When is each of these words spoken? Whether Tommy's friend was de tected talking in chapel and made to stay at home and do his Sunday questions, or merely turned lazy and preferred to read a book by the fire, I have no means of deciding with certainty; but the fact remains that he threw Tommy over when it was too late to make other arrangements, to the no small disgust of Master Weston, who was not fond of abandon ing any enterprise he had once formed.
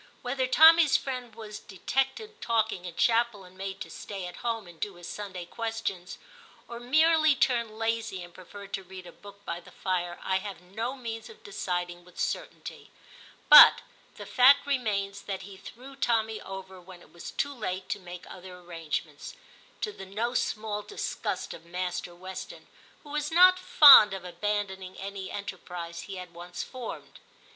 Whether 0.23 0.47
Tommy's 0.47 0.97
friend 0.97 1.35
was 1.35 1.59
de 1.59 1.77
tected 1.77 2.39
talking 2.41 2.85
in 2.85 2.95
chapel 2.95 3.43
and 3.43 3.55
made 3.55 3.79
to 3.81 3.89
stay 3.91 4.25
at 4.25 4.37
home 4.37 4.65
and 4.67 4.79
do 4.79 4.95
his 4.95 5.07
Sunday 5.07 5.45
questions, 5.45 6.17
or 6.67 6.79
merely 6.79 7.35
turned 7.35 7.77
lazy 7.77 8.23
and 8.23 8.33
preferred 8.33 8.73
to 8.73 8.83
read 8.83 9.05
a 9.05 9.11
book 9.11 9.45
by 9.45 9.59
the 9.59 9.69
fire, 9.69 10.17
I 10.23 10.37
have 10.37 10.59
no 10.59 10.95
means 10.95 11.29
of 11.29 11.43
deciding 11.43 12.03
with 12.03 12.19
certainty; 12.19 12.89
but 13.47 13.81
the 14.15 14.25
fact 14.25 14.65
remains 14.65 15.21
that 15.21 15.43
he 15.43 15.55
threw 15.55 15.95
Tommy 15.95 16.41
over 16.41 16.81
when 16.81 17.03
it 17.03 17.13
was 17.13 17.29
too 17.29 17.53
late 17.53 17.87
to 17.89 17.99
make 17.99 18.25
other 18.27 18.57
arrangements, 18.57 19.35
to 19.81 19.91
the 19.91 20.07
no 20.07 20.33
small 20.33 20.81
disgust 20.81 21.53
of 21.53 21.63
Master 21.63 22.15
Weston, 22.15 22.65
who 23.03 23.11
was 23.11 23.31
not 23.31 23.59
fond 23.59 24.15
of 24.15 24.25
abandon 24.25 24.81
ing 24.81 24.97
any 24.97 25.29
enterprise 25.29 26.01
he 26.07 26.15
had 26.15 26.33
once 26.33 26.63
formed. 26.63 27.19